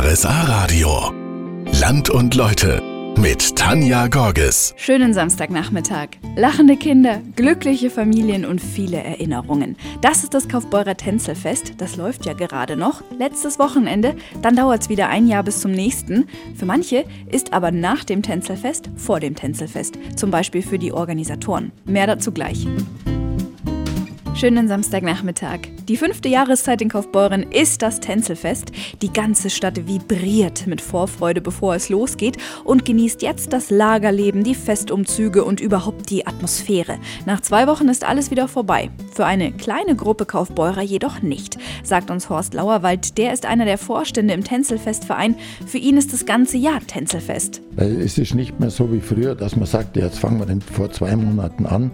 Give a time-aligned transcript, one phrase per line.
[0.00, 1.12] RSA Radio.
[1.80, 2.80] Land und Leute
[3.18, 4.72] mit Tanja Gorges.
[4.76, 6.10] Schönen Samstagnachmittag.
[6.36, 9.76] Lachende Kinder, glückliche Familien und viele Erinnerungen.
[10.00, 11.80] Das ist das Kaufbeurer Tänzelfest.
[11.80, 13.02] Das läuft ja gerade noch.
[13.18, 14.14] Letztes Wochenende.
[14.40, 16.28] Dann dauert es wieder ein Jahr bis zum nächsten.
[16.54, 19.98] Für manche ist aber nach dem Tänzelfest vor dem Tänzelfest.
[20.14, 21.72] Zum Beispiel für die Organisatoren.
[21.86, 22.68] Mehr dazu gleich.
[24.38, 25.62] Schönen Samstagnachmittag.
[25.88, 28.70] Die fünfte Jahreszeit in Kaufbeuren ist das Tänzelfest.
[29.02, 34.54] Die ganze Stadt vibriert mit Vorfreude, bevor es losgeht und genießt jetzt das Lagerleben, die
[34.54, 37.00] Festumzüge und überhaupt die Atmosphäre.
[37.26, 38.90] Nach zwei Wochen ist alles wieder vorbei.
[39.18, 43.18] Für eine kleine Gruppe Kaufbeurer jedoch nicht, sagt uns Horst Lauerwald.
[43.18, 45.34] Der ist einer der Vorstände im Tänzelfestverein.
[45.66, 47.60] Für ihn ist das ganze Jahr Tänzelfest.
[47.74, 50.92] Es ist nicht mehr so wie früher, dass man sagt, jetzt fangen wir den vor
[50.92, 51.90] zwei Monaten an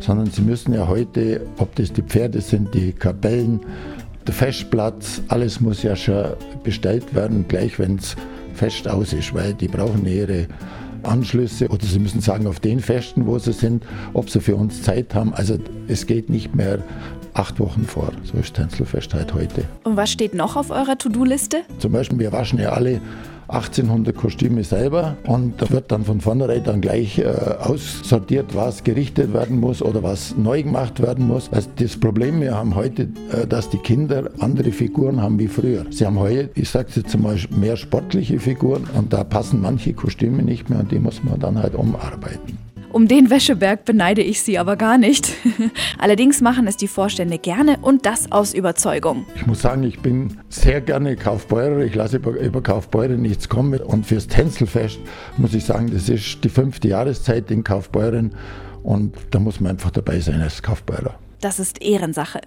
[0.00, 3.60] sondern sie müssen ja heute, ob das die Pferde sind, die Kapellen,
[4.26, 8.16] der Festplatz, alles muss ja schon bestellt werden, gleich wenn es
[8.54, 10.48] fest aus ist, weil die brauchen ihre
[11.06, 14.82] Anschlüsse oder sie müssen sagen, auf den Festen, wo sie sind, ob sie für uns
[14.82, 15.34] Zeit haben.
[15.34, 16.78] Also es geht nicht mehr
[17.34, 18.12] acht Wochen vor.
[18.22, 19.64] So ist Tänzelfest heute.
[19.82, 21.62] Und was steht noch auf eurer To-Do-Liste?
[21.78, 23.00] Zum Beispiel, wir waschen ja alle
[23.48, 27.24] 1800 Kostüme selber und da wird dann von vornherein dann gleich äh,
[27.60, 31.52] aussortiert, was gerichtet werden muss oder was neu gemacht werden muss.
[31.52, 35.84] Also das Problem wir haben heute, äh, dass die Kinder andere Figuren haben wie früher.
[35.90, 40.42] Sie haben heute, ich sage jetzt mal, mehr sportliche Figuren und da passen manche Kostüme
[40.42, 42.63] nicht mehr und die muss man dann halt umarbeiten.
[42.94, 45.32] Um den Wäscheberg beneide ich sie aber gar nicht.
[45.98, 49.26] Allerdings machen es die Vorstände gerne und das aus Überzeugung.
[49.34, 51.80] Ich muss sagen, ich bin sehr gerne Kaufbeurer.
[51.80, 53.80] Ich lasse über, über Kaufbeurer nichts kommen.
[53.80, 55.00] Und fürs Tänzelfest
[55.38, 58.36] muss ich sagen, das ist die fünfte Jahreszeit in Kaufbeuren
[58.84, 61.18] und da muss man einfach dabei sein als Kaufbeurer.
[61.40, 62.42] Das ist Ehrensache.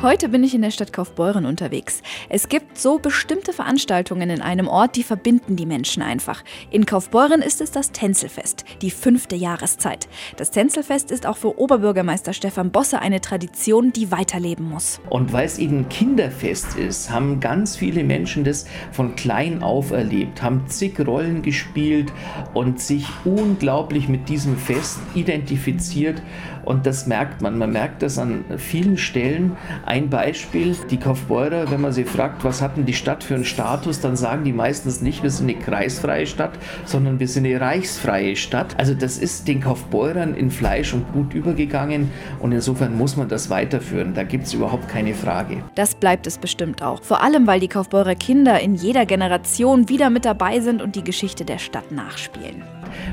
[0.00, 2.02] Heute bin ich in der Stadt Kaufbeuren unterwegs.
[2.28, 6.44] Es gibt so bestimmte Veranstaltungen in einem Ort, die verbinden die Menschen einfach.
[6.70, 10.08] In Kaufbeuren ist es das Tänzelfest, die fünfte Jahreszeit.
[10.36, 15.00] Das Tänzelfest ist auch für Oberbürgermeister Stefan Bosse eine Tradition, die weiterleben muss.
[15.10, 20.42] Und weil es eben Kinderfest ist, haben ganz viele Menschen das von klein auf erlebt,
[20.42, 22.12] haben zig Rollen gespielt
[22.54, 26.22] und sich unglaublich mit diesem Fest identifiziert.
[26.64, 27.56] Und das merkt man.
[27.56, 29.56] Man merkt das an vielen Stellen.
[29.88, 33.46] Ein Beispiel, die Kaufbeurer, wenn man sie fragt, was hat denn die Stadt für einen
[33.46, 36.50] Status, dann sagen die meistens nicht, wir sind eine kreisfreie Stadt,
[36.84, 38.78] sondern wir sind eine reichsfreie Stadt.
[38.78, 43.48] Also das ist den Kaufbeurern in Fleisch und Blut übergegangen und insofern muss man das
[43.48, 44.12] weiterführen.
[44.12, 45.62] Da gibt es überhaupt keine Frage.
[45.74, 47.02] Das bleibt es bestimmt auch.
[47.02, 51.04] Vor allem, weil die Kaufbeurer Kinder in jeder Generation wieder mit dabei sind und die
[51.04, 52.62] Geschichte der Stadt nachspielen.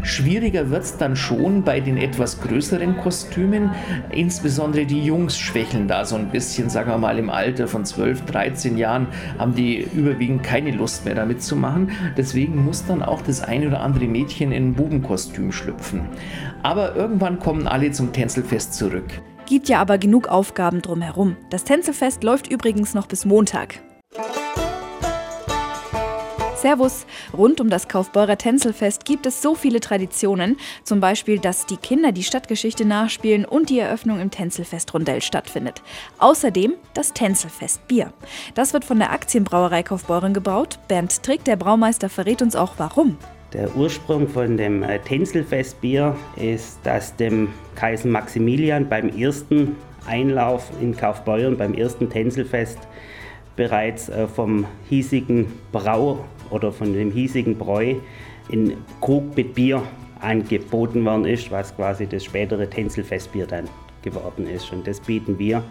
[0.03, 3.71] Schwieriger wird es dann schon bei den etwas größeren Kostümen.
[4.11, 8.25] Insbesondere die Jungs schwächeln da so ein bisschen, sagen wir mal im Alter von 12,
[8.25, 11.91] 13 Jahren, haben die überwiegend keine Lust mehr damit zu machen.
[12.17, 16.01] Deswegen muss dann auch das eine oder andere Mädchen in ein Bubenkostüm schlüpfen.
[16.63, 19.05] Aber irgendwann kommen alle zum Tänzelfest zurück.
[19.45, 21.37] Gibt ja aber genug Aufgaben drumherum.
[21.51, 23.79] Das Tänzelfest läuft übrigens noch bis Montag.
[26.55, 27.05] Servus!
[27.35, 32.13] Rund um das Kaufbeurer Tänzelfest gibt es so viele Traditionen, zum Beispiel, dass die Kinder
[32.13, 35.81] die Stadtgeschichte nachspielen und die Eröffnung im Tänzelfest-Rondell stattfindet.
[36.17, 38.13] Außerdem das Tänzelfest Bier.
[38.53, 40.79] Das wird von der Aktienbrauerei Kaufbeuren gebraut.
[40.87, 43.17] Bernd Trick, der Braumeister, verrät uns auch warum.
[43.51, 49.75] Der Ursprung von dem äh, Tänzelfestbier ist, dass dem Kaiser Maximilian beim ersten
[50.07, 52.79] Einlauf in Kaufbeuren, beim ersten Tänzelfest,
[53.55, 57.95] bereits äh, vom hiesigen Brau oder von dem hiesigen Bräu
[58.49, 59.83] in Krug mit Bier
[60.21, 63.67] angeboten worden ist, was quasi das spätere Tänzelfestbier dann
[64.01, 64.71] geworden ist.
[64.71, 65.63] Und das bieten wir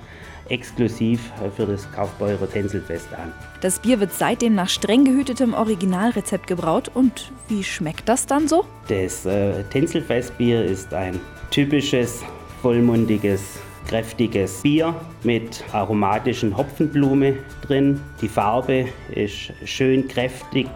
[0.49, 3.33] exklusiv für das Kaufbeurer Tänzelfest an.
[3.63, 6.91] Das Bier wird seitdem nach streng gehütetem Originalrezept gebraut.
[6.93, 8.65] Und wie schmeckt das dann so?
[8.89, 11.19] Das äh, Tänzelfestbier ist ein
[11.51, 12.23] typisches,
[12.61, 17.35] vollmundiges kräftiges Bier mit aromatischen Hopfenblume
[17.67, 18.01] drin.
[18.21, 20.69] Die Farbe ist schön kräftig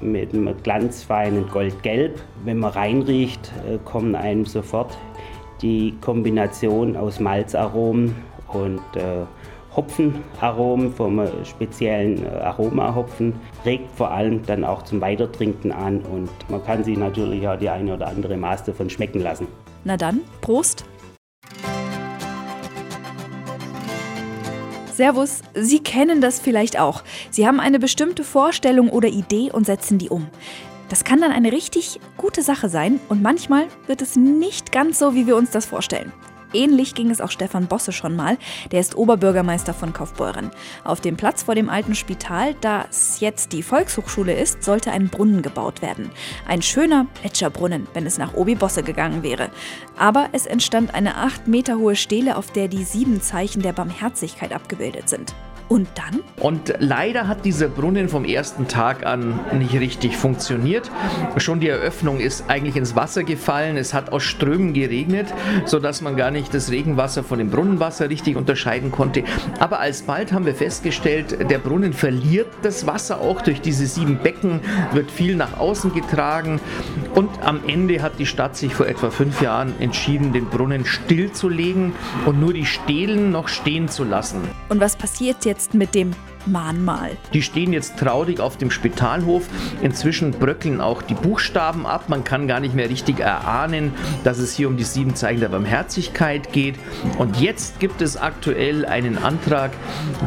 [0.00, 2.20] mit einem glanzfeinen Goldgelb.
[2.44, 4.96] Wenn man reinriecht, äh, kommen einem sofort
[5.62, 8.14] die Kombination aus Malzaromen
[8.52, 9.24] und äh,
[9.76, 13.34] Hopfenaromen vom speziellen äh, Aromahopfen
[13.64, 17.68] regt vor allem dann auch zum Weitertrinken an und man kann sich natürlich auch die
[17.68, 19.46] eine oder andere Maß davon schmecken lassen.
[19.84, 20.89] Na dann, Prost!
[25.00, 27.04] Servus, Sie kennen das vielleicht auch.
[27.30, 30.26] Sie haben eine bestimmte Vorstellung oder Idee und setzen die um.
[30.90, 35.14] Das kann dann eine richtig gute Sache sein und manchmal wird es nicht ganz so,
[35.14, 36.12] wie wir uns das vorstellen.
[36.52, 38.38] Ähnlich ging es auch Stefan Bosse schon mal.
[38.72, 40.50] Der ist Oberbürgermeister von Kaufbeuren.
[40.84, 45.42] Auf dem Platz vor dem alten Spital, das jetzt die Volkshochschule ist, sollte ein Brunnen
[45.42, 46.10] gebaut werden.
[46.46, 49.50] Ein schöner Plätscherbrunnen, wenn es nach Obi Bosse gegangen wäre.
[49.98, 54.52] Aber es entstand eine acht Meter hohe Stele, auf der die sieben Zeichen der Barmherzigkeit
[54.52, 55.34] abgebildet sind.
[55.70, 56.20] Und dann?
[56.40, 60.90] Und leider hat dieser Brunnen vom ersten Tag an nicht richtig funktioniert.
[61.36, 63.76] Schon die Eröffnung ist eigentlich ins Wasser gefallen.
[63.76, 65.32] Es hat aus Strömen geregnet,
[65.66, 69.22] sodass man gar nicht das Regenwasser von dem Brunnenwasser richtig unterscheiden konnte.
[69.60, 74.58] Aber alsbald haben wir festgestellt, der Brunnen verliert das Wasser auch durch diese sieben Becken,
[74.92, 76.60] wird viel nach außen getragen.
[77.14, 81.92] Und am Ende hat die Stadt sich vor etwa fünf Jahren entschieden, den Brunnen stillzulegen
[82.26, 84.42] und nur die Stelen noch stehen zu lassen.
[84.68, 85.74] Und was passiert jetzt?
[85.80, 86.12] mit dem
[86.46, 87.12] Mahnmal.
[87.32, 89.48] Die stehen jetzt traurig auf dem Spitalhof.
[89.82, 92.08] Inzwischen bröckeln auch die Buchstaben ab.
[92.08, 93.92] Man kann gar nicht mehr richtig erahnen,
[94.24, 96.76] dass es hier um die sieben Zeichen der Barmherzigkeit geht.
[97.18, 99.72] Und jetzt gibt es aktuell einen Antrag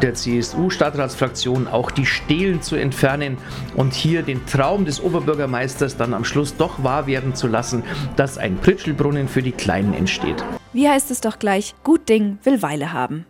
[0.01, 3.38] der CSU-Stadtratsfraktion, auch die Stelen zu entfernen
[3.75, 7.83] und hier den Traum des Oberbürgermeisters dann am Schluss doch wahr werden zu lassen,
[8.15, 10.44] dass ein Pritschelbrunnen für die Kleinen entsteht.
[10.74, 11.75] Wie heißt es doch gleich?
[11.83, 13.25] Gut Ding will Weile haben.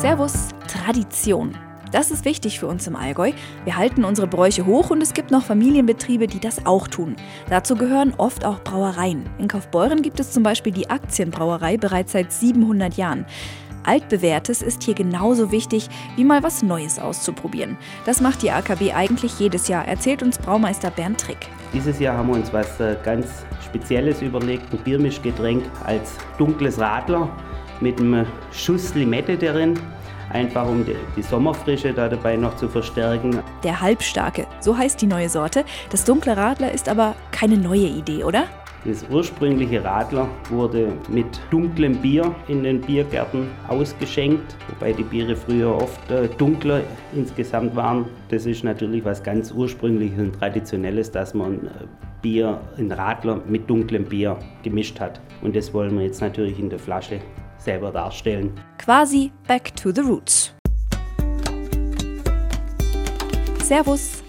[0.00, 1.54] Servus, Tradition.
[1.92, 3.32] Das ist wichtig für uns im Allgäu.
[3.64, 7.16] Wir halten unsere Bräuche hoch und es gibt noch Familienbetriebe, die das auch tun.
[7.50, 9.28] Dazu gehören oft auch Brauereien.
[9.36, 13.26] In Kaufbeuren gibt es zum Beispiel die Aktienbrauerei bereits seit 700 Jahren.
[13.84, 17.76] Altbewährtes ist hier genauso wichtig, wie mal was Neues auszuprobieren.
[18.06, 21.48] Das macht die AKB eigentlich jedes Jahr, erzählt uns Braumeister Bernd Trick.
[21.74, 23.26] Dieses Jahr haben wir uns was äh, ganz
[23.66, 27.28] Spezielles überlegt, ein Biermischgetränk als dunkles Radler
[27.80, 29.78] mit einem Schuss Limette darin,
[30.30, 33.40] einfach um die, Sommerfrische da dabei noch zu verstärken.
[33.62, 35.64] Der Halbstarke, so heißt die neue Sorte.
[35.90, 38.44] Das dunkle Radler ist aber keine neue Idee, oder?
[38.86, 45.76] Das ursprüngliche Radler wurde mit dunklem Bier in den Biergärten ausgeschenkt, wobei die Biere früher
[45.76, 46.80] oft äh, dunkler
[47.14, 48.06] insgesamt waren.
[48.30, 51.70] Das ist natürlich was ganz ursprüngliches und traditionelles, dass man äh,
[52.22, 55.20] Bier in Radler mit dunklem Bier gemischt hat.
[55.42, 57.20] Und das wollen wir jetzt natürlich in der Flasche
[57.64, 58.52] selber darstellen.
[58.84, 60.52] Quasi back to the roots.
[63.62, 64.22] Servus.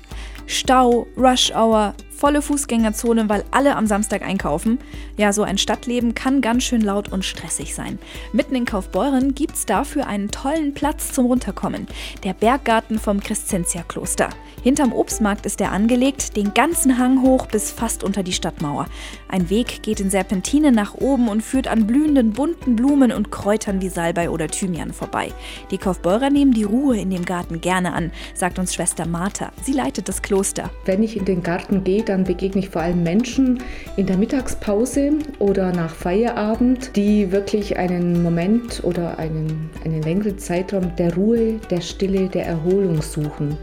[0.47, 4.77] Stau, Rush Hour, volle Fußgängerzone, weil alle am Samstag einkaufen.
[5.17, 7.97] Ja, so ein Stadtleben kann ganz schön laut und stressig sein.
[8.31, 11.87] Mitten in Kaufbeuren gibt's dafür einen tollen Platz zum Runterkommen.
[12.23, 14.29] Der Berggarten vom Crescentia-Kloster.
[14.61, 18.85] Hinterm Obstmarkt ist er angelegt, den ganzen Hang hoch bis fast unter die Stadtmauer.
[19.27, 23.81] Ein Weg geht in Serpentinen nach oben und führt an blühenden bunten Blumen und Kräutern
[23.81, 25.33] wie Salbei oder Thymian vorbei.
[25.71, 29.51] Die Kaufbeurer nehmen die Ruhe in dem Garten gerne an, sagt uns Schwester Martha.
[29.63, 30.69] Sie leitet das Kloster.
[30.85, 33.63] Wenn ich in den Garten gehe, dann begegne ich vor allem Menschen
[33.95, 40.93] in der Mittagspause oder nach Feierabend, die wirklich einen Moment oder einen, einen längeren Zeitraum
[40.97, 43.57] der Ruhe, der Stille, der Erholung suchen.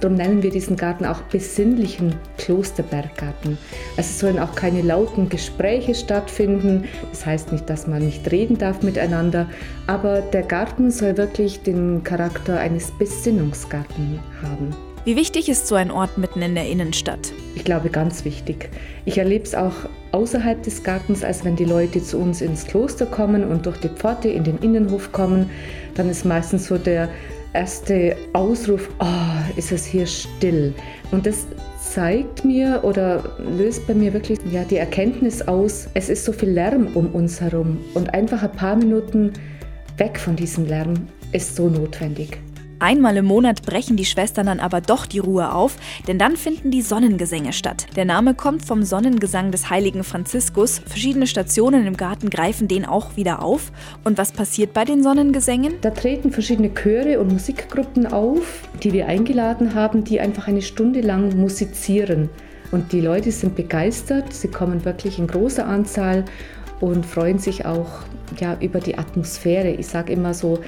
[0.00, 3.56] Darum nennen wir diesen Garten auch besinnlichen Klosterberggarten.
[3.96, 6.84] Also es sollen auch keine lauten Gespräche stattfinden.
[7.10, 9.48] Das heißt nicht, dass man nicht reden darf miteinander,
[9.86, 14.93] aber der Garten soll wirklich den Charakter eines Besinnungsgarten haben.
[15.04, 17.34] Wie wichtig ist so ein Ort mitten in der Innenstadt?
[17.54, 18.70] Ich glaube, ganz wichtig.
[19.04, 19.74] Ich erlebe es auch
[20.12, 23.90] außerhalb des Gartens, als wenn die Leute zu uns ins Kloster kommen und durch die
[23.90, 25.50] Pforte in den Innenhof kommen,
[25.94, 27.10] dann ist meistens so der
[27.52, 30.72] erste Ausruf, oh, ist es hier still.
[31.10, 31.46] Und das
[31.78, 36.48] zeigt mir oder löst bei mir wirklich ja, die Erkenntnis aus, es ist so viel
[36.48, 39.34] Lärm um uns herum und einfach ein paar Minuten
[39.98, 40.94] weg von diesem Lärm
[41.32, 42.38] ist so notwendig.
[42.84, 46.70] Einmal im Monat brechen die Schwestern dann aber doch die Ruhe auf, denn dann finden
[46.70, 47.86] die Sonnengesänge statt.
[47.96, 50.82] Der Name kommt vom Sonnengesang des heiligen Franziskus.
[50.84, 53.72] Verschiedene Stationen im Garten greifen den auch wieder auf.
[54.04, 55.76] Und was passiert bei den Sonnengesängen?
[55.80, 61.00] Da treten verschiedene Chöre und Musikgruppen auf, die wir eingeladen haben, die einfach eine Stunde
[61.00, 62.28] lang musizieren.
[62.70, 66.26] Und die Leute sind begeistert, sie kommen wirklich in großer Anzahl
[66.80, 68.02] und freuen sich auch
[68.38, 69.70] ja, über die Atmosphäre.
[69.70, 70.58] Ich sage immer so,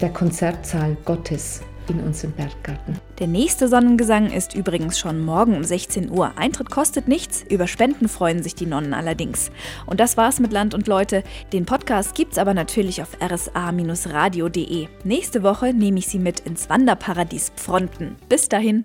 [0.00, 2.98] der Konzertsaal Gottes in unserem Berggarten.
[3.18, 6.32] Der nächste Sonnengesang ist übrigens schon morgen um 16 Uhr.
[6.36, 9.50] Eintritt kostet nichts, über Spenden freuen sich die Nonnen allerdings.
[9.86, 11.22] Und das war's mit Land und Leute.
[11.52, 14.88] Den Podcast gibt's aber natürlich auf rsa-radio.de.
[15.04, 18.16] Nächste Woche nehme ich Sie mit ins Wanderparadies Pfronten.
[18.28, 18.80] Bis dahin.